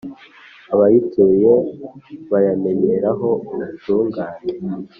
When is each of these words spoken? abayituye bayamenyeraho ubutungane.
abayituye 0.73 1.51
bayamenyeraho 2.31 3.27
ubutungane. 3.51 4.43